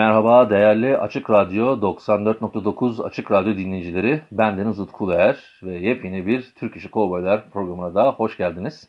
[0.00, 4.20] Merhaba değerli Açık Radyo 94.9 Açık Radyo dinleyicileri.
[4.32, 8.88] Ben Deniz Utku Uluer ve yepyeni bir Türk İşi Kovboylar programına da hoş geldiniz.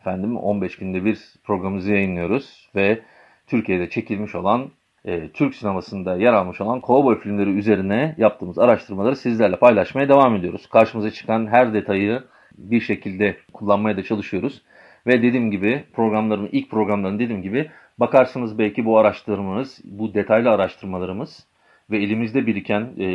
[0.00, 3.00] Efendim 15 günde bir programımızı yayınlıyoruz ve
[3.46, 4.70] Türkiye'de çekilmiş olan
[5.04, 10.66] e, Türk sinemasında yer almış olan kovboy filmleri üzerine yaptığımız araştırmaları sizlerle paylaşmaya devam ediyoruz.
[10.66, 12.22] Karşımıza çıkan her detayı
[12.58, 14.62] bir şekilde kullanmaya da çalışıyoruz.
[15.06, 21.46] Ve dediğim gibi programlarımın ilk programlarını dediğim gibi bakarsınız belki bu araştırmamız, bu detaylı araştırmalarımız
[21.90, 23.06] ve elimizde biriken e,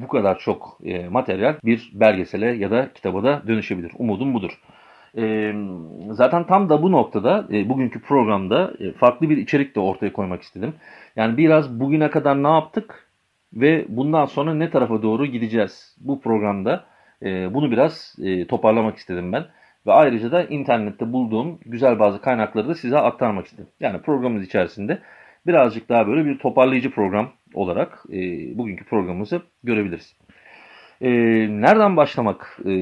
[0.00, 3.92] bu kadar çok e, materyal bir belgesele ya da kitaba da dönüşebilir.
[3.98, 4.60] Umudum budur.
[5.18, 5.54] E,
[6.10, 10.42] zaten tam da bu noktada e, bugünkü programda e, farklı bir içerik de ortaya koymak
[10.42, 10.74] istedim.
[11.16, 13.08] Yani biraz bugüne kadar ne yaptık
[13.54, 16.84] ve bundan sonra ne tarafa doğru gideceğiz bu programda
[17.22, 19.44] e, bunu biraz e, toparlamak istedim ben.
[19.86, 23.66] Ve ayrıca da internette bulduğum güzel bazı kaynakları da size aktarmak istedim.
[23.80, 24.98] Yani programımız içerisinde
[25.46, 28.18] birazcık daha böyle bir toparlayıcı program olarak e,
[28.58, 30.16] bugünkü programımızı görebiliriz.
[31.00, 31.10] E,
[31.48, 32.72] nereden başlamak e,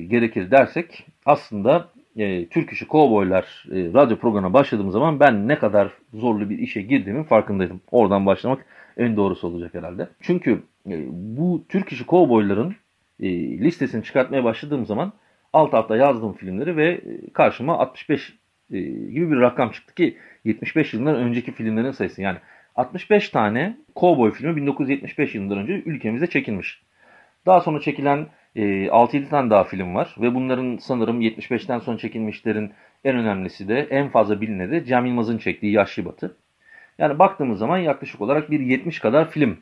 [0.00, 5.90] gerekir dersek aslında e, Türk İşi Kovboylar e, radyo programına başladığım zaman ben ne kadar
[6.14, 7.80] zorlu bir işe girdiğimin farkındaydım.
[7.90, 10.08] Oradan başlamak en doğrusu olacak herhalde.
[10.20, 12.74] Çünkü e, bu Türk İşi Kovboyların
[13.20, 13.28] e,
[13.58, 15.12] listesini çıkartmaya başladığım zaman
[15.54, 17.00] alt alta yazdığım filmleri ve e,
[17.32, 18.32] karşıma 65
[18.70, 22.22] e, gibi bir rakam çıktı ki 75 yılından önceki filmlerin sayısı.
[22.22, 22.38] Yani
[22.76, 26.82] 65 tane Cowboy filmi 1975 yılından önce ülkemizde çekilmiş.
[27.46, 32.72] Daha sonra çekilen 6-7 tane daha film var ve bunların sanırım 75'ten sonra çekilmişlerin
[33.04, 36.36] en önemlisi de en fazla bilineni de Cem Yılmaz'ın çektiği Yaşlı Batı.
[36.98, 39.58] Yani baktığımız zaman yaklaşık olarak bir 70 kadar film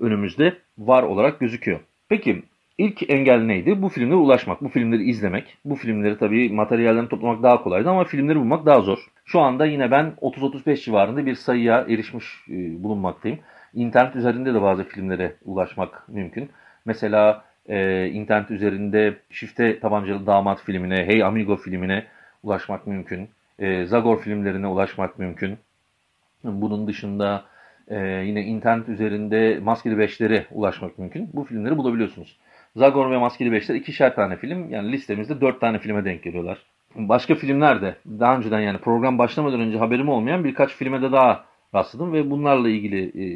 [0.00, 1.80] önümüzde var olarak gözüküyor.
[2.08, 2.42] Peki
[2.80, 3.82] İlk engel neydi?
[3.82, 5.58] Bu filmlere ulaşmak, bu filmleri izlemek.
[5.64, 8.98] Bu filmleri tabii materyallerini toplamak daha kolaydı ama filmleri bulmak daha zor.
[9.24, 13.38] Şu anda yine ben 30-35 civarında bir sayıya erişmiş e, bulunmaktayım.
[13.74, 16.50] İnternet üzerinde de bazı filmlere ulaşmak mümkün.
[16.84, 22.04] Mesela e, internet üzerinde Şifte Tabancalı Damat filmine, Hey Amigo filmine
[22.42, 23.28] ulaşmak mümkün.
[23.58, 25.58] E, Zagor filmlerine ulaşmak mümkün.
[26.44, 27.44] Bunun dışında
[27.88, 31.30] e, yine internet üzerinde Maskeli Beşlere ulaşmak mümkün.
[31.32, 32.38] Bu filmleri bulabiliyorsunuz.
[32.76, 34.70] Zagor ve Maskeli Beşler ikişer tane film.
[34.70, 36.58] Yani listemizde dört tane filme denk geliyorlar.
[36.94, 41.44] Başka filmler de daha önceden yani program başlamadan önce haberim olmayan birkaç filme de daha
[41.74, 43.26] rastladım ve bunlarla ilgili e,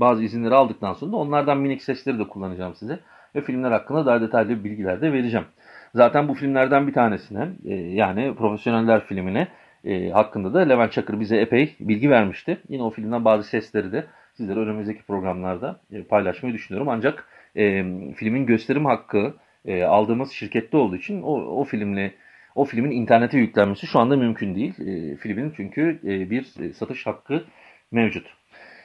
[0.00, 2.98] bazı izinleri aldıktan sonra da onlardan minik sesleri de kullanacağım size
[3.34, 5.46] ve filmler hakkında daha detaylı bilgiler de vereceğim.
[5.94, 9.48] Zaten bu filmlerden bir tanesine e, yani Profesyoneller filmine
[9.84, 12.58] e, hakkında da Levent Çakır bize epey bilgi vermişti.
[12.68, 16.88] Yine o filmden bazı sesleri de sizlere önümüzdeki programlarda e, paylaşmayı düşünüyorum.
[16.88, 17.84] Ancak e,
[18.16, 19.34] filmin gösterim hakkı
[19.64, 22.14] e, aldığımız şirkette olduğu için o, o filmle
[22.54, 24.80] o filmin internete yüklenmesi şu anda mümkün değil.
[24.80, 27.44] E, filmin çünkü e, bir e, satış hakkı
[27.92, 28.26] mevcut.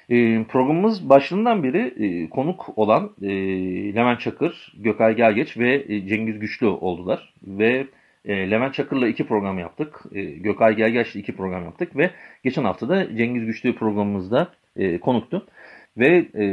[0.09, 3.29] E, programımız başından beri e, konuk olan e,
[3.95, 7.33] Levent Çakır, Gökay Gelgeç ve e, Cengiz Güçlü oldular.
[7.43, 7.87] Ve
[8.25, 10.01] e, Levent Çakır'la iki program yaptık.
[10.11, 12.11] E, Gökay Gelgeç'le iki program yaptık ve
[12.43, 15.47] geçen hafta da Cengiz Güçlü programımızda e, konuktu
[15.99, 16.45] ve e,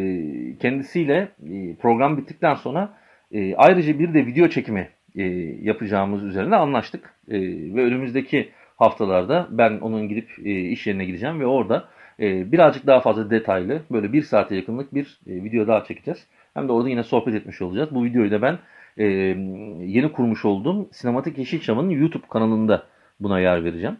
[0.58, 2.94] kendisiyle e, program bittikten sonra
[3.32, 5.22] e, ayrıca bir de video çekimi e,
[5.62, 7.14] yapacağımız üzerine anlaştık.
[7.28, 7.40] E,
[7.74, 11.88] ve önümüzdeki haftalarda ben onun gidip e, iş yerine gideceğim ve orada
[12.20, 16.26] e, birazcık daha fazla detaylı böyle bir saate yakınlık bir e, video daha çekeceğiz.
[16.54, 17.94] Hem de orada yine sohbet etmiş olacağız.
[17.94, 18.58] Bu videoyu da ben
[18.98, 19.04] e,
[19.84, 22.86] yeni kurmuş olduğum Sinematik Yeşilçam'ın YouTube kanalında
[23.20, 23.96] buna yer vereceğim.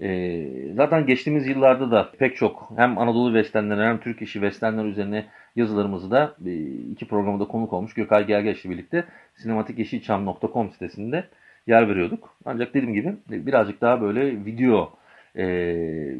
[0.00, 5.24] E, zaten geçtiğimiz yıllarda da pek çok hem Anadolu Westernler hem Türk işi Westernler üzerine
[5.56, 6.52] yazılarımızı da e,
[6.92, 9.04] iki programda konuk olmuş Gökay Gergeç ile birlikte
[9.36, 11.24] sinematikyeşilçam.com sitesinde
[11.66, 12.36] yer veriyorduk.
[12.44, 14.92] Ancak dediğim gibi birazcık daha böyle video
[15.36, 15.44] e,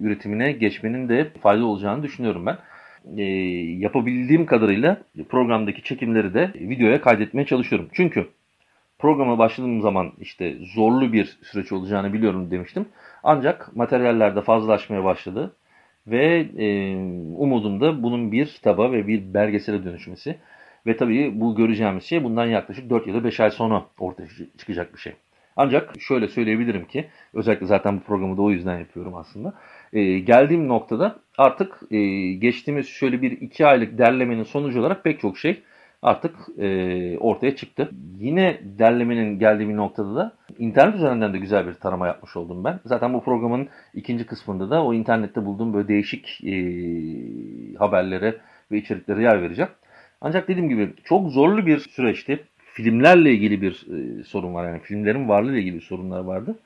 [0.03, 2.59] üretimine geçmenin de faydalı olacağını düşünüyorum ben.
[3.17, 3.23] E,
[3.79, 7.89] yapabildiğim kadarıyla programdaki çekimleri de videoya kaydetmeye çalışıyorum.
[7.93, 8.27] Çünkü
[9.05, 12.87] programa başladığım zaman işte zorlu bir süreç olacağını biliyorum demiştim.
[13.23, 15.57] Ancak materyaller de fazlalaşmaya başladı
[16.07, 16.97] ve e,
[17.37, 20.37] umudum da bunun bir kitaba ve bir belgesele dönüşmesi.
[20.87, 24.29] Ve tabii bu göreceğimiz şey bundan yaklaşık 4 ya da 5 ay sonra ortaya
[24.59, 25.13] çıkacak bir şey.
[25.57, 29.55] Ancak şöyle söyleyebilirim ki özellikle zaten bu programı da o yüzden yapıyorum aslında.
[29.93, 31.99] e, geldiğim noktada artık e,
[32.33, 35.63] geçtiğimiz şöyle bir iki aylık derlemenin sonucu olarak pek çok şey
[36.05, 37.91] artık e, ortaya çıktı.
[38.19, 42.81] Yine derlemenin geldiği bir noktada da internet üzerinden de güzel bir tarama yapmış oldum ben.
[42.85, 46.55] Zaten bu programın ikinci kısmında da o internette bulduğum böyle değişik e,
[47.79, 48.37] haberlere
[48.71, 49.71] ve içeriklere yer vereceğim.
[50.21, 52.45] Ancak dediğim gibi çok zorlu bir süreçti.
[52.73, 56.59] Filmlerle ilgili bir e, sorun var yani filmlerin varlığı ile ilgili sorunlar vardı.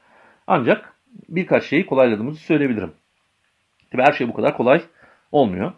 [0.46, 0.94] Ancak
[1.28, 2.92] birkaç şeyi kolayladığımızı söyleyebilirim.
[3.92, 4.82] Tabii her şey bu kadar kolay
[5.32, 5.72] olmuyor.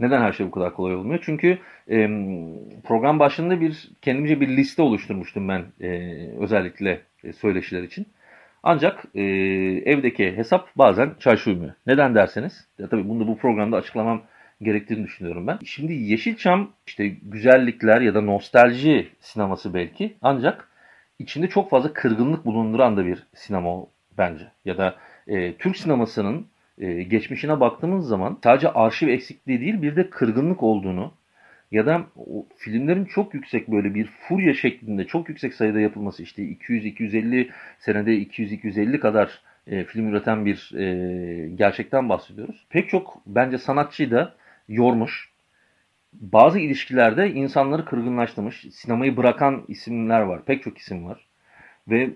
[0.00, 1.20] Neden her şey bu kadar kolay olmuyor?
[1.22, 1.58] Çünkü
[1.90, 2.08] e,
[2.84, 5.88] program başında bir kendimce bir liste oluşturmuştum ben e,
[6.38, 8.06] özellikle e, söyleşiler için.
[8.62, 9.22] Ancak e,
[9.84, 11.72] evdeki hesap bazen çarşı uymuyor.
[11.86, 14.22] Neden derseniz, ya tabii bunu da bu programda açıklamam
[14.62, 15.58] gerektiğini düşünüyorum ben.
[15.64, 20.68] Şimdi Yeşilçam işte güzellikler ya da nostalji sineması belki ancak
[21.18, 23.86] içinde çok fazla kırgınlık bulunduran da bir sinema
[24.18, 24.44] bence.
[24.64, 24.94] Ya da
[25.26, 26.46] e, Türk sinemasının
[26.78, 31.12] e, geçmişine baktığımız zaman sadece arşiv eksikliği değil bir de kırgınlık olduğunu
[31.72, 36.42] ya da o filmlerin çok yüksek böyle bir furya şeklinde çok yüksek sayıda yapılması işte
[36.42, 37.48] 200-250
[37.78, 42.66] senede 200-250 kadar e, film üreten bir e, gerçekten bahsediyoruz.
[42.70, 44.34] Pek çok bence sanatçıyı da
[44.68, 45.32] yormuş.
[46.12, 48.66] Bazı ilişkilerde insanları kırgınlaştırmış.
[48.72, 50.44] Sinemayı bırakan isimler var.
[50.44, 51.26] Pek çok isim var.
[51.88, 52.10] Ve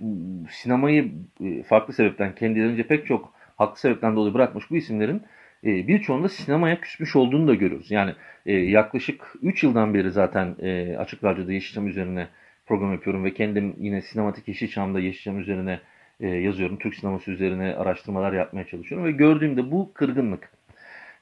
[0.51, 1.13] sinemayı
[1.45, 5.23] e, farklı sebepten kendilerince pek çok haklı sebepten dolayı bırakmış bu isimlerin
[5.65, 7.91] e, birçoğunda sinemaya küsmüş olduğunu da görüyoruz.
[7.91, 8.13] Yani
[8.47, 12.29] e, yaklaşık 3 yıldan beri zaten e, Açık Radyo'da Yeşilçam üzerine
[12.67, 15.81] program yapıyorum ve kendim yine sinematik Yeşilçam'da Yeşilçam üzerine
[16.21, 16.79] e, yazıyorum.
[16.79, 20.51] Türk sineması üzerine araştırmalar yapmaya çalışıyorum ve gördüğümde bu kırgınlık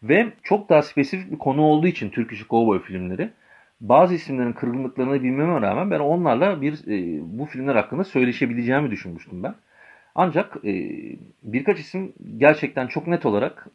[0.02, 3.30] ve çok daha spesifik bir konu olduğu için Türk işi kovboy filmleri
[3.80, 9.54] bazı isimlerin kırgınlıklarını bilmeme rağmen ben onlarla bir e, bu filmler hakkında söyleşebileceğimi düşünmüştüm ben.
[10.14, 10.90] Ancak e,
[11.42, 13.66] birkaç isim gerçekten çok net olarak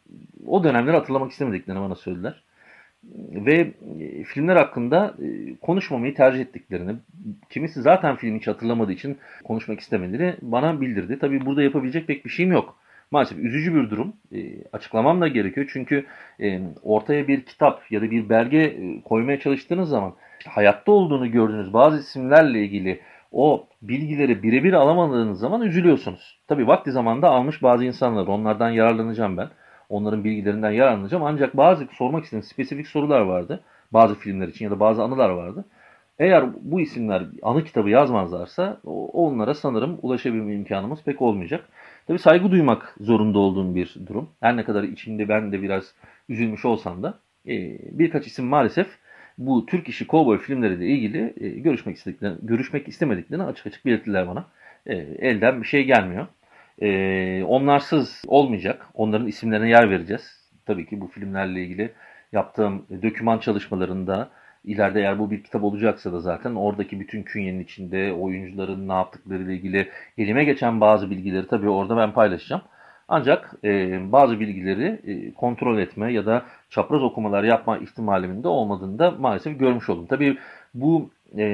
[0.46, 2.42] o dönemleri hatırlamak istemediklerini bana söylediler.
[3.34, 6.96] Ve e, filmler hakkında e, konuşmamayı tercih ettiklerini,
[7.50, 11.18] kimisi zaten filmi hiç hatırlamadığı için konuşmak istemediğini bana bildirdi.
[11.18, 12.76] Tabii burada yapabilecek pek bir şeyim yok.
[13.10, 14.12] Maalesef üzücü bir durum.
[14.32, 14.38] E,
[14.72, 15.70] açıklamam da gerekiyor.
[15.72, 16.06] Çünkü
[16.40, 20.14] e, ortaya bir kitap ya da bir belge e, koymaya çalıştığınız zaman
[20.46, 23.00] hayatta olduğunu gördüğünüz bazı isimlerle ilgili
[23.32, 26.40] o bilgileri birebir alamadığınız zaman üzülüyorsunuz.
[26.48, 29.48] Tabii vakti zamanda almış bazı insanlar onlardan yararlanacağım ben.
[29.88, 31.24] Onların bilgilerinden yararlanacağım.
[31.24, 33.60] Ancak bazı sormak istediğim spesifik sorular vardı.
[33.92, 35.64] Bazı filmler için ya da bazı anılar vardı.
[36.18, 38.80] Eğer bu isimler anı kitabı yazmazlarsa
[39.12, 41.64] onlara sanırım ulaşabilme imkanımız pek olmayacak.
[42.06, 44.28] Tabii saygı duymak zorunda olduğum bir durum.
[44.40, 45.94] Her ne kadar içinde ben de biraz
[46.28, 47.52] üzülmüş olsam da e,
[47.98, 48.86] birkaç isim maalesef
[49.40, 54.44] bu Türk işi kovboy filmleriyle ilgili e, görüşmek istediklerini, görüşmek istemediklerini açık açık belirttiler bana.
[54.86, 56.26] E, elden bir şey gelmiyor.
[56.82, 58.86] E, onlarsız olmayacak.
[58.94, 60.40] Onların isimlerine yer vereceğiz.
[60.66, 61.92] Tabii ki bu filmlerle ilgili
[62.32, 64.30] yaptığım döküman çalışmalarında
[64.64, 69.42] ileride eğer bu bir kitap olacaksa da zaten oradaki bütün künyenin içinde oyuncuların ne yaptıkları
[69.42, 69.88] ile ilgili
[70.18, 72.62] elime geçen bazı bilgileri tabii orada ben paylaşacağım.
[73.12, 78.98] Ancak e, bazı bilgileri e, kontrol etme ya da çapraz okumalar yapma ihtimalimin de olmadığını
[78.98, 80.06] da maalesef görmüş oldum.
[80.06, 80.38] Tabii
[80.74, 81.44] bu e,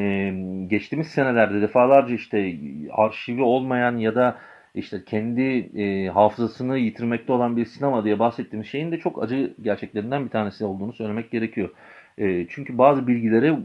[0.67, 2.56] geçtiğimiz senelerde defalarca işte
[2.93, 4.37] arşivi olmayan ya da
[4.75, 5.43] işte kendi
[5.82, 10.64] e, hafızasını yitirmekte olan bir sinema diye bahsettiğimiz şeyin de çok acı gerçeklerinden bir tanesi
[10.64, 11.71] olduğunu söylemek gerekiyor.
[12.19, 13.59] E, çünkü bazı bilgilere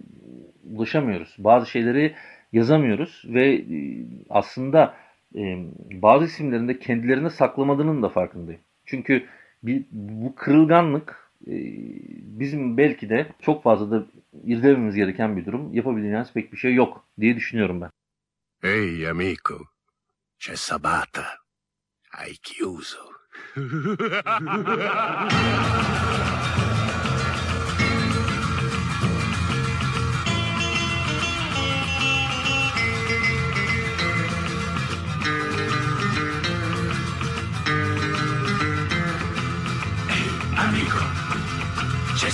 [0.75, 1.35] ulaşamıyoruz.
[1.39, 2.13] Bazı şeyleri
[2.53, 3.65] yazamıyoruz ve e,
[4.29, 4.93] aslında
[5.35, 5.65] e,
[6.01, 8.61] bazı isimlerin de kendilerine saklamadığının da farkındayım.
[8.85, 9.25] Çünkü
[9.63, 11.53] bir, bu kırılganlık e,
[12.39, 14.05] bizim belki de çok fazla da
[14.43, 15.73] irdelememiz gereken bir durum.
[15.73, 17.89] Yapabileceğiniz pek bir şey yok diye düşünüyorum ben.
[18.61, 19.57] Hey amico,
[20.39, 21.25] c'è Sabata.
[22.11, 22.99] Hai chiuso.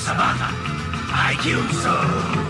[0.08, 0.48] Sabata.
[1.12, 1.92] Hai chiuso.
[1.92, 2.47] Ehi,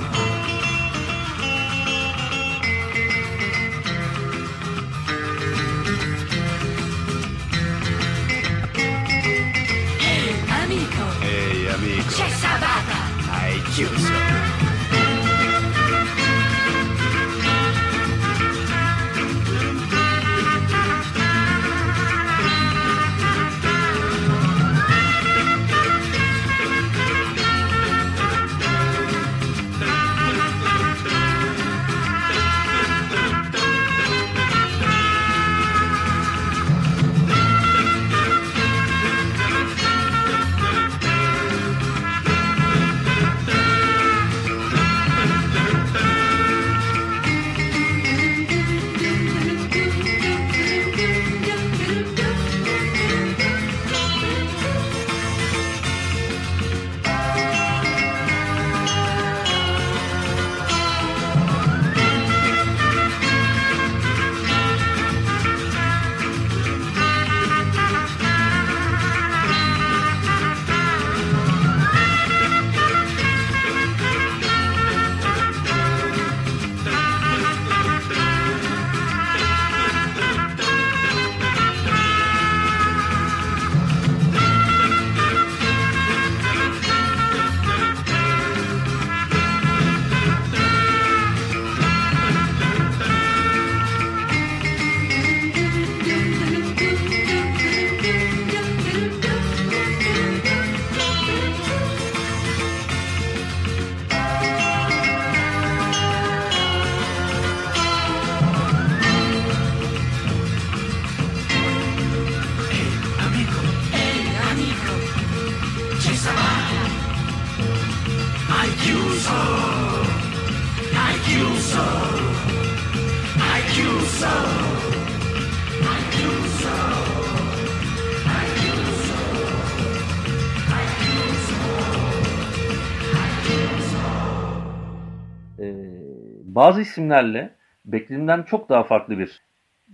[136.57, 137.49] bazı isimlerle
[137.85, 139.41] beklediğimden çok daha farklı bir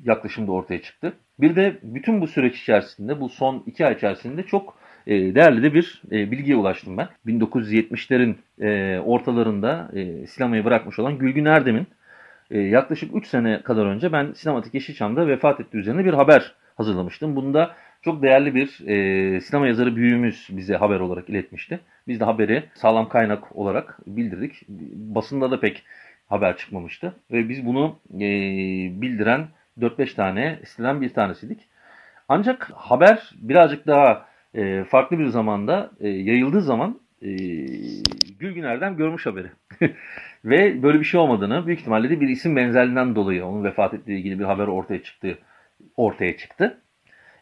[0.04, 1.14] yaklaşım da ortaya çıktı.
[1.40, 4.78] Bir de bütün bu süreç içerisinde, bu son iki ay içerisinde çok
[5.08, 7.08] e, değerli de bir e, bilgiye ulaştım ben.
[7.28, 9.92] 1970'lerin e, ortalarında
[10.28, 11.88] sinemayı bırakmış olan Gülgün Erdem'in
[12.50, 17.36] yaklaşık 3 sene kadar önce ben Sinematik Yeşilçam'da vefat ettiği üzerine bir haber hazırlamıştım.
[17.36, 21.80] Bunda çok değerli bir e, sinema yazarı büyüğümüz bize haber olarak iletmişti.
[22.08, 24.70] Biz de haberi sağlam kaynak olarak bildirdik.
[24.94, 25.84] Basında da pek
[26.34, 27.16] haber çıkmamıştı.
[27.32, 28.22] Ve biz bunu e,
[29.02, 29.48] bildiren
[29.80, 31.60] 4-5 tane siteden bir tanesiydik.
[32.30, 37.28] Ancak haber birazcık daha e, farklı bir zamanda e, yayıldığı zaman e,
[38.40, 39.48] Gülgün Erdem görmüş haberi.
[40.46, 44.18] Ve böyle bir şey olmadığını büyük ihtimalle de bir isim benzerliğinden dolayı onun vefat ettiği
[44.18, 45.38] ilgili bir haber ortaya çıktı.
[45.98, 46.78] Ortaya çıktı.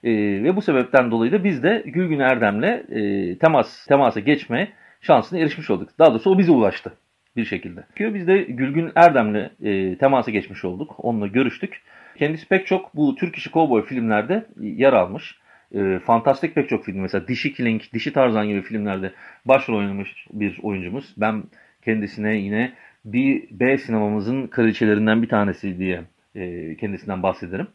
[0.03, 0.11] E,
[0.43, 4.71] ve bu sebepten dolayı da biz de Gülgün Erdem'le e, temas temasa geçme
[5.01, 5.89] şansına erişmiş olduk.
[5.99, 6.93] Daha doğrusu o bize ulaştı
[7.35, 7.83] bir şekilde.
[7.99, 10.95] Biz de Gülgün Erdem'le e, temasa geçmiş olduk.
[10.97, 11.81] Onunla görüştük.
[12.17, 15.37] Kendisi pek çok bu Türk işi kovboy filmlerde yer almış.
[15.75, 19.11] E, fantastik pek çok film mesela Dişi Killing, Dişi Tarzan gibi filmlerde
[19.45, 21.13] başrol oynamış bir oyuncumuz.
[21.17, 21.43] Ben
[21.85, 22.71] kendisine yine
[23.05, 26.01] bir B sinemamızın kraliçelerinden bir tanesi diye
[26.35, 27.67] e, kendisinden bahsederim.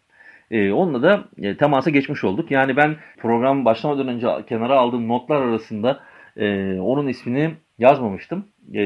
[0.51, 2.51] E, onunla da e, temasa geçmiş olduk.
[2.51, 6.01] Yani ben program başlamadan önce kenara aldığım notlar arasında
[6.37, 8.45] e, onun ismini yazmamıştım.
[8.75, 8.81] E,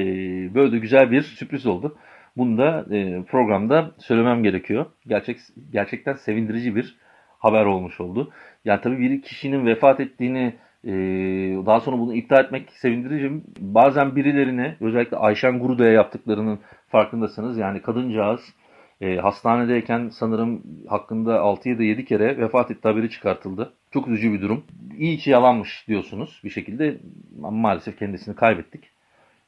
[0.55, 1.97] böyle de güzel bir sürpriz oldu.
[2.37, 4.87] Bunu da e, programda söylemem gerekiyor.
[5.07, 5.39] Gerçek
[5.73, 6.97] Gerçekten sevindirici bir
[7.39, 8.33] haber olmuş oldu.
[8.65, 10.93] Yani tabii bir kişinin vefat ettiğini e,
[11.67, 13.43] daha sonra bunu iptal etmek sevindirici.
[13.59, 16.59] Bazen birilerine özellikle Ayşen Guruda'ya yaptıklarının
[16.89, 17.59] farkındasınız.
[17.59, 18.41] Yani kadıncağız
[19.01, 23.73] e, hastanedeyken sanırım hakkında 6 ya da 7 kere vefat etti haberi çıkartıldı.
[23.91, 24.65] Çok üzücü bir durum.
[24.99, 27.01] İyi ki yalanmış diyorsunuz bir şekilde
[27.39, 28.91] maalesef kendisini kaybettik.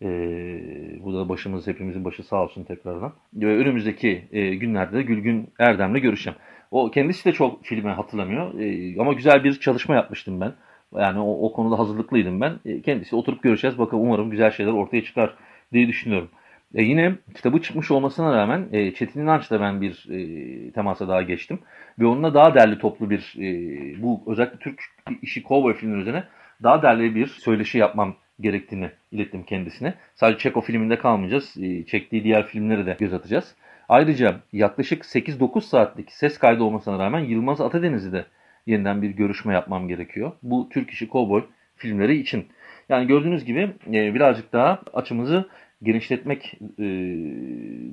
[0.03, 3.13] Ee, bu da başımız hepimizin başı sağ olsun tekrardan.
[3.35, 6.39] Ve önümüzdeki e, günlerde de Gülgün Erdem'le görüşeceğim.
[6.71, 10.53] O kendisi de çok filmi hatırlamıyor e, ama güzel bir çalışma yapmıştım ben.
[10.95, 12.55] Yani o, o konuda hazırlıklıydım ben.
[12.65, 13.79] E, kendisi oturup görüşeceğiz.
[13.79, 15.35] Bakalım umarım güzel şeyler ortaya çıkar
[15.73, 16.29] diye düşünüyorum.
[16.75, 21.59] E, yine kitabı çıkmış olmasına rağmen e, Çetin İnanç'la ben bir e, temasa daha geçtim.
[21.99, 24.81] Ve onunla daha derli toplu bir e, bu özellikle Türk
[25.23, 26.25] işi kovboy filmleri üzerine
[26.63, 29.95] daha derli bir söyleşi yapmam gerektiğini ilettim kendisine.
[30.15, 31.57] Sadece Çeko filminde kalmayacağız.
[31.57, 33.55] E, çektiği diğer filmleri de göz atacağız.
[33.89, 38.25] Ayrıca yaklaşık 8-9 saatlik ses kaydı olmasına rağmen Yılmaz Atadeniz'i de
[38.67, 40.33] yeniden bir görüşme yapmam gerekiyor.
[40.43, 41.45] Bu Türk işi kovboy
[41.77, 42.47] filmleri için.
[42.89, 45.49] Yani gördüğünüz gibi e, birazcık daha açımızı
[45.83, 46.85] genişletmek e,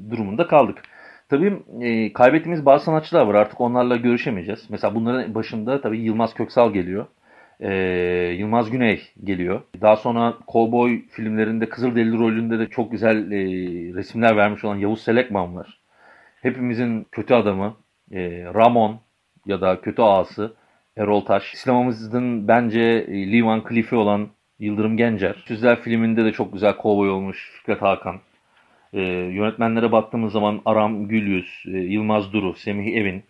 [0.09, 0.77] durumunda kaldık.
[1.29, 4.69] Tabii e, kaybettiğimiz bazı sanatçılar var artık onlarla görüşemeyeceğiz.
[4.69, 7.05] Mesela bunların başında tabii Yılmaz Köksal geliyor.
[7.59, 7.71] E,
[8.37, 9.61] Yılmaz Güney geliyor.
[9.81, 13.37] Daha sonra Cowboy filmlerinde Kızılderili rolünde de çok güzel e,
[13.93, 15.79] resimler vermiş olan Yavuz Selekman var.
[16.41, 17.77] Hepimizin kötü adamı
[18.11, 18.99] e, Ramon
[19.45, 20.53] ya da kötü ağası
[20.97, 21.43] Erol Taş.
[21.55, 25.43] Sinemamızın bence e, Lee Van Cleef'i olan Yıldırım Gencer.
[25.45, 28.19] Süzler filminde de çok güzel kovboy olmuş Fikret Hakan.
[28.93, 33.23] E, yönetmenlere baktığımız zaman Aram Gülyüz, e, Yılmaz Duru, Semih Evin,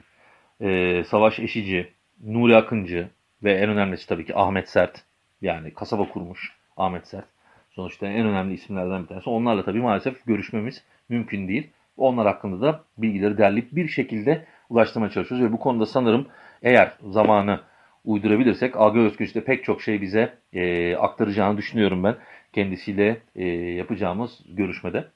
[0.62, 1.88] e, Savaş Eşici,
[2.24, 3.10] Nuri Akıncı
[3.44, 5.04] ve en önemlisi tabii ki Ahmet Sert.
[5.42, 7.26] Yani kasaba kurmuş Ahmet Sert.
[7.72, 9.30] Sonuçta en önemli isimlerden bir tanesi.
[9.30, 11.70] Onlarla tabii maalesef görüşmemiz mümkün değil.
[11.98, 15.48] Onlar hakkında da bilgileri derleyip bir şekilde ulaştırmaya çalışıyoruz.
[15.48, 16.28] Ve bu konuda sanırım
[16.64, 17.60] eğer zamanı
[18.06, 22.16] uydurabilirsek Algı Özgüç'te pek çok şey bize e, aktaracağını düşünüyorum ben
[22.54, 25.08] kendisiyle e, yapacağımız görüşmede.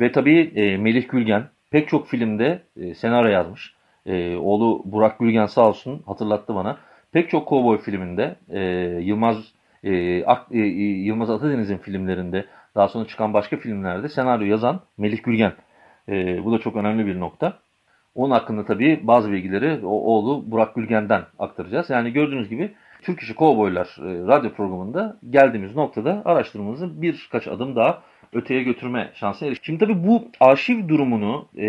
[0.00, 3.74] Ve tabii e, Melih Gülgen pek çok filmde e, senaryo yazmış.
[4.06, 6.78] E, oğlu Burak Gülgen sağ olsun hatırlattı bana.
[7.12, 8.60] Pek çok kovboy filminde e,
[9.02, 9.36] Yılmaz
[9.84, 15.52] e, Ak, e, Yılmaz Atadeniz'in filmlerinde daha sonra çıkan başka filmlerde senaryo yazan Melih Gülgen.
[16.08, 17.58] E, bu da çok önemli bir nokta.
[18.14, 21.90] Onun hakkında tabii bazı bilgileri o oğlu Burak Gülgen'den aktaracağız.
[21.90, 28.02] Yani gördüğünüz gibi Türk İşi Kovboylar e, radyo programında geldiğimiz noktada araştırmamızı birkaç adım daha
[28.32, 29.66] öteye götürme şansına eriştik.
[29.66, 31.66] Şimdi tabii bu arşiv durumunu e,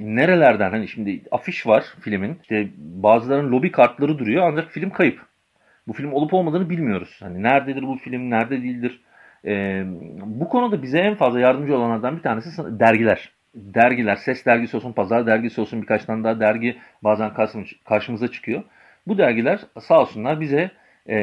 [0.00, 2.38] nerelerden hani şimdi afiş var filmin.
[2.42, 5.20] İşte bazılarının lobi kartları duruyor ancak film kayıp.
[5.88, 7.16] Bu film olup olmadığını bilmiyoruz.
[7.22, 9.00] Hani nerededir bu film, nerede değildir.
[9.44, 9.84] E,
[10.24, 15.26] bu konuda bize en fazla yardımcı olanlardan bir tanesi dergiler dergiler, ses dergisi olsun, pazar
[15.26, 17.32] dergisi olsun birkaç tane daha dergi bazen
[17.84, 18.62] karşımıza çıkıyor.
[19.06, 20.70] Bu dergiler sağ olsunlar bize
[21.08, 21.14] e,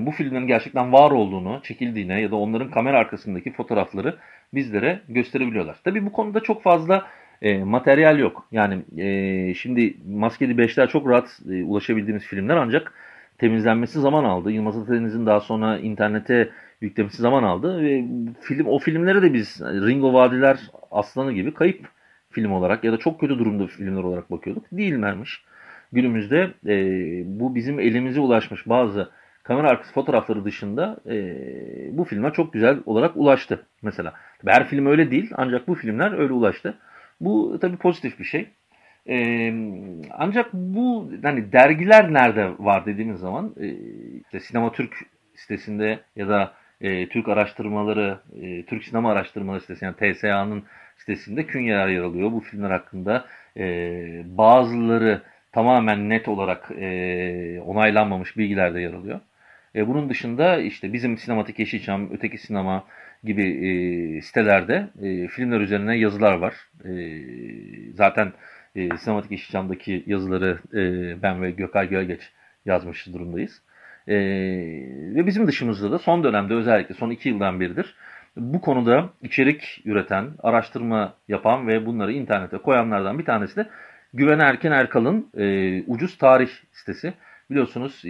[0.00, 4.16] bu filmlerin gerçekten var olduğunu, çekildiğine ya da onların kamera arkasındaki fotoğrafları
[4.54, 5.76] bizlere gösterebiliyorlar.
[5.84, 7.06] Tabii bu konuda çok fazla
[7.42, 8.48] e, materyal yok.
[8.52, 12.92] Yani e, şimdi Maskeli Beşler çok rahat e, ulaşabildiğimiz filmler ancak
[13.38, 14.50] temizlenmesi zaman aldı.
[14.50, 16.50] Yılmaz Atadeniz'in daha sonra internete
[16.80, 18.04] yüklemesi zaman aldı ve
[18.40, 20.58] film o filmlere de biz Ringo Vadiler
[20.90, 21.88] Aslanı gibi kayıp
[22.30, 24.64] film olarak ya da çok kötü durumda filmler olarak bakıyorduk.
[24.72, 25.44] Değillermiş.
[25.92, 26.74] Günümüzde e,
[27.40, 29.10] bu bizim elimize ulaşmış bazı
[29.46, 31.16] kamera arkası fotoğrafları dışında e,
[31.92, 34.14] bu filme çok güzel olarak ulaştı mesela.
[34.46, 36.78] Her film öyle değil ancak bu filmler öyle ulaştı.
[37.20, 38.48] Bu tabii pozitif bir şey.
[39.08, 39.16] E,
[40.10, 43.68] ancak bu hani dergiler nerede var dediğimiz zaman e,
[44.24, 44.94] işte Sinema Türk
[45.34, 50.62] sitesinde ya da e, Türk araştırmaları, e, Türk sinema araştırmaları sitesi yani TSA'nın
[50.96, 52.32] sitesinde künyeler yer alıyor.
[52.32, 53.24] Bu filmler hakkında
[53.56, 53.64] e,
[54.24, 59.20] bazıları tamamen net olarak e, onaylanmamış bilgiler de yer alıyor.
[59.76, 62.84] E, bunun dışında işte bizim Sinematik Yeşilçam, Öteki Sinema
[63.24, 66.54] gibi e, sitelerde e, filmler üzerine yazılar var.
[66.84, 66.92] E,
[67.94, 68.32] zaten
[68.76, 70.82] e, Sinematik Yeşilçam'daki yazıları e,
[71.22, 72.20] ben ve Gökay Gölgeç
[72.66, 73.62] yazmış durumdayız.
[74.08, 74.16] E,
[75.14, 77.94] ve bizim dışımızda da son dönemde özellikle son iki yıldan beridir
[78.36, 83.66] bu konuda içerik üreten, araştırma yapan ve bunları internete koyanlardan bir tanesi de
[84.14, 87.14] Güven Erken Erkal'ın e, Ucuz Tarih sitesi.
[87.50, 88.00] Biliyorsunuz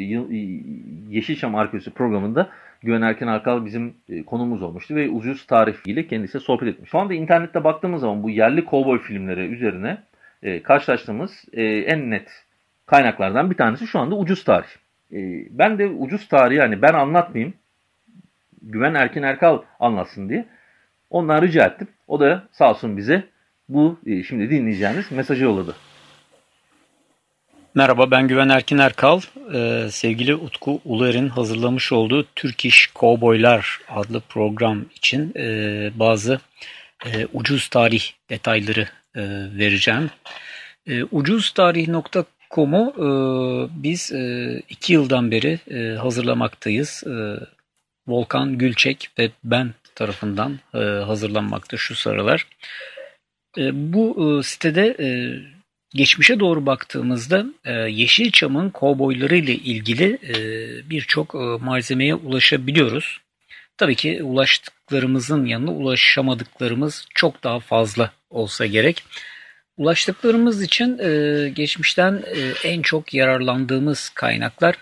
[1.11, 2.51] Yeşilçam Arkeolojisi programında
[2.83, 6.91] Güven Erken Erkal bizim e, konumuz olmuştu ve Ucuz Tarih ile kendisiyle sohbet etmiş.
[6.91, 9.99] Şu anda internette baktığımız zaman bu yerli kovboy filmleri üzerine
[10.43, 12.45] e, karşılaştığımız e, en net
[12.87, 14.69] kaynaklardan bir tanesi şu anda Ucuz Tarih.
[15.13, 15.19] E,
[15.51, 17.55] ben de Ucuz Tarih yani ben anlatmayayım
[18.63, 20.45] Güven Erkin Erkal anlatsın diye.
[21.11, 21.89] Ondan rica ettim.
[22.09, 23.25] O da sağ olsun bize
[23.69, 25.75] bu e, şimdi dinleyeceğiniz mesajı yolladı.
[27.77, 29.21] Merhaba ben Güven Erkin Erkal.
[29.55, 36.41] Ee, sevgili Utku Uluer'in hazırlamış olduğu Türk İş Kovboylar adlı program için e, bazı
[37.07, 39.23] e, ucuz tarih detayları e,
[39.59, 40.11] vereceğim.
[40.87, 43.09] E, ucuztarih.com'u e,
[43.83, 47.05] biz e, iki yıldan beri e, hazırlamaktayız.
[47.07, 47.15] E,
[48.07, 52.47] Volkan Gülçek ve ben tarafından e, hazırlanmakta şu sıralar.
[53.59, 55.09] E, bu e, sitede e,
[55.97, 60.35] geçmişe doğru baktığımızda e, Yeşilçam'ın kovboyları ile ilgili e,
[60.91, 63.21] birçok e, malzemeye ulaşabiliyoruz.
[63.79, 69.03] Tabii ki ulaştıklarımızın yanına ulaşamadıklarımız çok daha fazla olsa gerek.
[69.77, 70.99] Ulaştıklarımız için
[71.55, 72.23] geçmişten
[72.65, 74.77] en çok yararlandığımız kaynaklar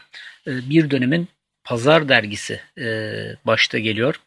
[0.46, 1.28] bir dönemin
[1.64, 2.60] Pazar dergisi
[3.44, 4.20] başta geliyor.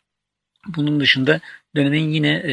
[0.67, 1.39] Bunun dışında
[1.75, 2.43] dönemin yine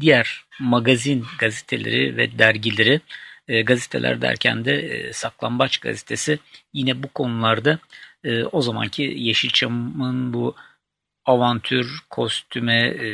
[0.00, 3.00] diğer magazin gazeteleri ve dergileri,
[3.48, 6.38] e, gazeteler derken de e, Saklambaç gazetesi
[6.72, 7.78] yine bu konularda
[8.24, 10.54] e, o zamanki Yeşilçam'ın bu
[11.24, 13.06] avantür, kostüme e,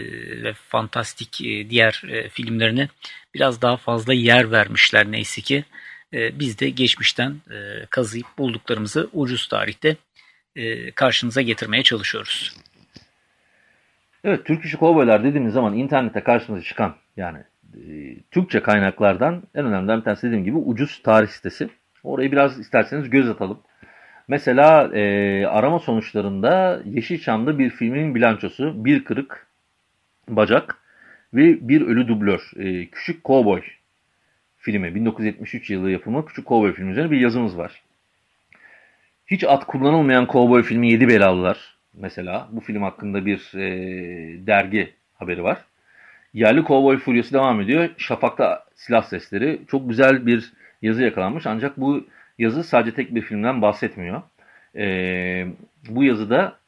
[0.42, 2.88] ve fantastik e, diğer e, filmlerine
[3.34, 5.64] biraz daha fazla yer vermişler neyse ki.
[6.12, 9.96] E, biz de geçmişten e, kazıyıp bulduklarımızı ucuz tarihte
[10.56, 12.56] e, karşınıza getirmeye çalışıyoruz.
[14.24, 17.38] Evet, Türk İşi Kovboylar dediğimiz zaman internette karşımıza çıkan yani
[18.31, 21.68] Türkçe kaynaklardan en önemli bir tanesi dediğim gibi ucuz tarih sitesi.
[22.04, 23.59] Orayı biraz isterseniz göz atalım.
[24.28, 29.46] Mesela e, arama sonuçlarında Yeşilçam'da bir filmin bilançosu, bir kırık
[30.28, 30.78] bacak
[31.35, 32.50] ve bir ölü dublör.
[32.57, 33.62] E, Küçük Kovboy
[34.59, 37.83] filmi, 1973 yılı yapımı Küçük Kovboy filmi üzerine bir yazımız var.
[39.26, 42.48] Hiç at kullanılmayan kovboy filmi Yedi Belalılar mesela.
[42.52, 45.64] Bu film hakkında bir e, dergi haberi var.
[46.34, 47.88] Yerli kovboy furyası devam ediyor.
[47.96, 49.60] Şafak'ta silah sesleri.
[49.68, 51.46] Çok güzel bir yazı yakalanmış.
[51.46, 52.06] Ancak bu
[52.38, 54.22] yazı sadece tek bir filmden bahsetmiyor.
[54.76, 55.46] E,
[55.88, 56.58] bu yazıda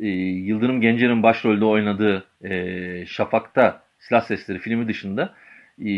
[0.00, 5.34] e, Yıldırım Gencer'in başrolde oynadığı e, Şafak'ta silah sesleri filmi dışında
[5.84, 5.90] e,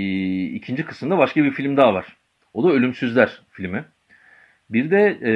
[0.45, 2.17] ikinci kısımda başka bir film daha var.
[2.55, 3.85] O da Ölümsüzler filmi.
[4.71, 5.33] Bir de e,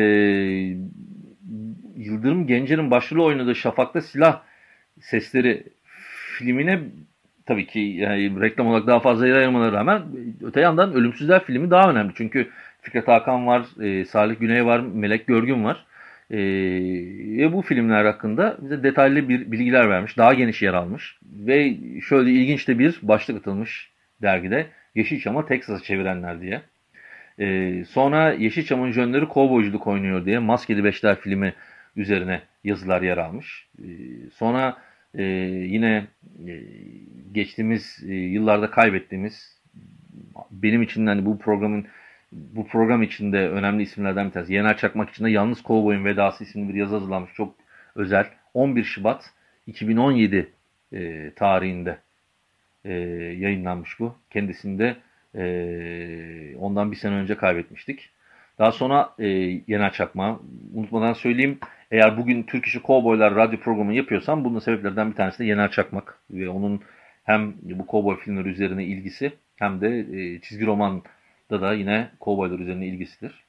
[1.96, 4.42] Yıldırım Gencer'in başrolü oynadığı Şafak'ta Silah
[5.00, 5.64] Sesleri
[6.38, 6.80] filmine
[7.46, 10.02] tabii ki yani reklam olarak daha fazla yer ayırmalarına rağmen
[10.42, 12.12] öte yandan Ölümsüzler filmi daha önemli.
[12.16, 12.48] Çünkü
[12.82, 15.84] Fikret Hakan var, e, Salih Güney var, Melek Görgün var.
[16.30, 16.38] E,
[17.38, 20.16] ve bu filmler hakkında bize detaylı bir bilgiler vermiş.
[20.16, 21.18] Daha geniş yer almış.
[21.22, 21.76] Ve
[22.08, 23.90] şöyle ilginç de bir başlık atılmış
[24.22, 24.66] dergide.
[24.94, 26.60] Yeşilçam'a Texas'a çevirenler diye.
[27.38, 31.54] E, sonra Yeşilçam'ın jönleri kovboyculuk oynuyor diye Maskeli Beşler filmi
[31.96, 33.66] üzerine yazılar yer almış.
[33.78, 33.88] E,
[34.34, 34.76] sonra
[35.14, 35.22] e,
[35.68, 36.06] yine
[36.48, 36.62] e,
[37.32, 39.58] geçtiğimiz e, yıllarda kaybettiğimiz
[40.50, 41.86] benim için hani bu programın
[42.32, 44.52] bu program içinde önemli isimlerden bir tanesi.
[44.52, 47.32] Yener Çakmak için de Yalnız Kovboy'un Vedası isimli bir yazı hazırlanmış.
[47.34, 47.54] Çok
[47.94, 48.26] özel.
[48.54, 49.30] 11 Şubat
[49.66, 50.52] 2017
[50.92, 51.98] e, tarihinde
[52.84, 52.92] e,
[53.38, 54.16] yayınlanmış bu.
[54.30, 54.96] Kendisinde
[55.34, 58.10] e, ondan bir sene önce kaybetmiştik.
[58.58, 59.26] Daha sonra e,
[59.66, 60.40] Yener Çakma.
[60.74, 61.58] Unutmadan söyleyeyim.
[61.90, 66.18] Eğer bugün Türk İşi Kovboylar radyo programı yapıyorsam bunun sebeplerden bir tanesi de Yener Çakmak.
[66.30, 66.80] Ve onun
[67.24, 71.04] hem bu kovboy filmleri üzerine ilgisi hem de e, çizgi romanda
[71.50, 73.44] da yine kovboylar üzerine ilgisidir.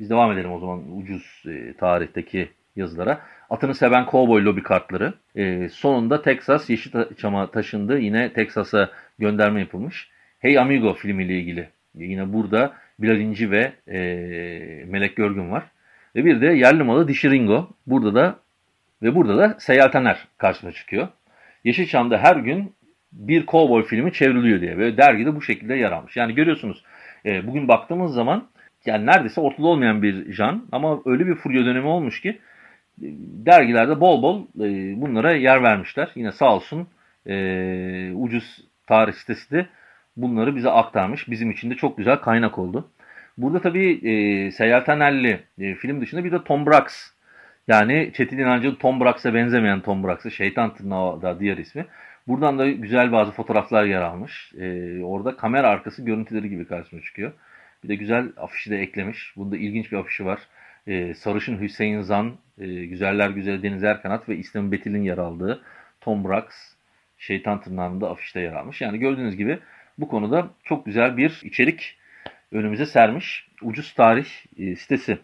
[0.00, 3.20] Biz devam edelim o zaman ucuz e, tarihteki yazılara.
[3.50, 5.14] Atını seven kovboy lobi kartları.
[5.36, 7.98] E, sonunda Texas Yeşilçam'a taşındı.
[7.98, 10.10] Yine Texas'a gönderme yapılmış.
[10.38, 11.68] Hey Amigo filmiyle ilgili.
[11.94, 13.98] Yine burada Bilal İnci ve e,
[14.86, 15.64] Melek Görgün var.
[16.16, 17.70] Ve bir de yerli malı Dişi Ringo.
[17.86, 18.38] Burada da
[19.02, 21.08] ve burada da Seyyal Taner karşıma çıkıyor.
[21.64, 22.74] Yeşilçam'da her gün
[23.12, 26.16] bir kovboy filmi çevriliyor diye ve dergide bu şekilde yer almış.
[26.16, 26.84] Yani görüyorsunuz
[27.26, 28.48] e, bugün baktığımız zaman
[28.86, 32.38] yani neredeyse ortada olmayan bir jan ama öyle bir furya dönemi olmuş ki e,
[33.46, 36.10] dergilerde bol bol e, bunlara yer vermişler.
[36.14, 36.88] Yine sağ olsun
[37.26, 39.66] e, ucuz tarih sitesi de
[40.16, 41.30] bunları bize aktarmış.
[41.30, 42.90] Bizim için de çok güzel kaynak oldu.
[43.38, 47.10] Burada tabii e, Seyyal Tanerli e, film dışında bir de Tom Brax.
[47.68, 50.30] Yani Çetin İnancı'nın Tom Brax'a benzemeyen Tom Brax'ı.
[50.30, 51.86] Şeytan Tırnağı da diğer ismi.
[52.28, 54.52] Buradan da güzel bazı fotoğraflar yer almış.
[54.60, 57.32] E, orada kamera arkası görüntüleri gibi karşıma çıkıyor.
[57.84, 59.32] Bir de güzel afişi de eklemiş.
[59.36, 60.40] Bunda ilginç bir afişi var.
[60.86, 65.62] E, Sarışın Hüseyin Zan, e, Güzeller Güzel Deniz Erkanat ve İslam Betil'in yer aldığı
[66.00, 66.44] Tom Brax,
[67.18, 68.80] Şeytan Tırnağı'nda afişte yer almış.
[68.80, 69.58] Yani gördüğünüz gibi
[70.00, 71.96] bu konuda çok güzel bir içerik
[72.52, 73.48] önümüze sermiş.
[73.62, 74.26] Ucuz Tarih
[74.58, 75.18] e, sitesi.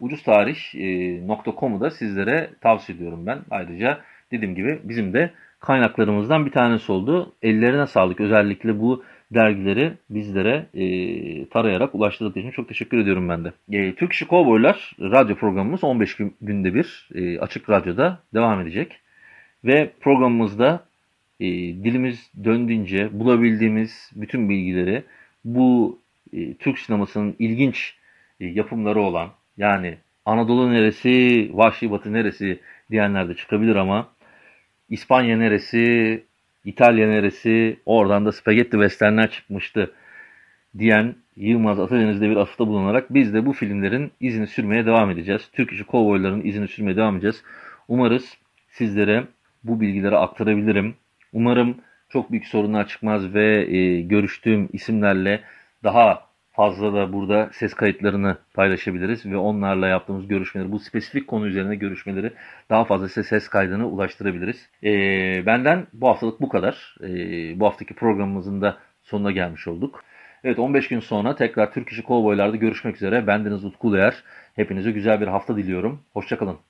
[0.00, 3.38] Ucuztarih.com'u e, da sizlere tavsiye ediyorum ben.
[3.50, 4.00] Ayrıca
[4.32, 5.30] dediğim gibi bizim de
[5.60, 7.34] kaynaklarımızdan bir tanesi oldu.
[7.42, 8.20] Ellerine sağlık.
[8.20, 9.04] Özellikle bu
[9.34, 10.84] dergileri bizlere e,
[11.48, 13.52] tarayarak ulaştırdığı için çok teşekkür ediyorum ben de.
[13.72, 19.00] E, Türk İşi Kovboylar radyo programımız 15 günde bir e, Açık Radyo'da devam edecek.
[19.64, 20.84] Ve programımızda
[21.40, 21.46] e,
[21.84, 25.04] dilimiz döndüğünce bulabildiğimiz bütün bilgileri
[25.44, 25.98] bu
[26.32, 27.94] e, Türk sinemasının ilginç
[28.40, 34.08] e, yapımları olan yani Anadolu neresi, Vahşi Batı neresi diyenler de çıkabilir ama
[34.88, 36.22] İspanya neresi,
[36.64, 39.92] İtalya neresi, oradan da spagetti westernler çıkmıştı
[40.78, 45.48] diyen Yılmaz Atadeniz'de bir atıfta bulunarak biz de bu filmlerin izini sürmeye devam edeceğiz.
[45.52, 47.42] Türk işi kovboyların izini sürmeye devam edeceğiz.
[47.88, 49.24] Umarız sizlere
[49.64, 50.94] bu bilgileri aktarabilirim.
[51.32, 51.76] Umarım
[52.08, 55.40] çok büyük sorunlar çıkmaz ve e, görüştüğüm isimlerle
[55.84, 61.76] daha fazla da burada ses kayıtlarını paylaşabiliriz ve onlarla yaptığımız görüşmeleri, bu spesifik konu üzerine
[61.76, 62.32] görüşmeleri
[62.70, 64.68] daha fazla size ses kaydını ulaştırabiliriz.
[64.84, 64.90] E,
[65.46, 66.96] benden bu haftalık bu kadar.
[67.02, 67.08] E,
[67.60, 70.04] bu haftaki programımızın da sonuna gelmiş olduk.
[70.44, 73.26] Evet 15 gün sonra tekrar Türk İşi Kovboylar'da görüşmek üzere.
[73.26, 74.24] Bendeniz Utku Uluer.
[74.56, 76.02] Hepinize güzel bir hafta diliyorum.
[76.12, 76.69] Hoşçakalın.